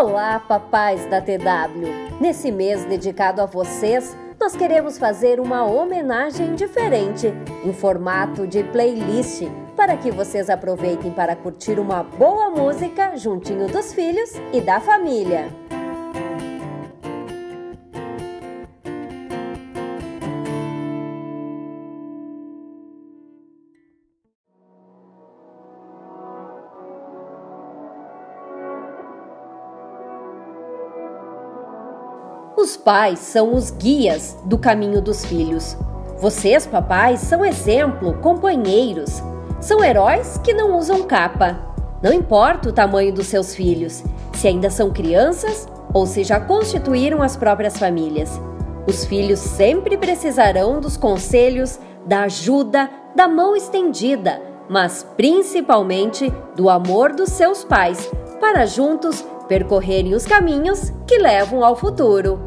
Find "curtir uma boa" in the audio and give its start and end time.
11.36-12.48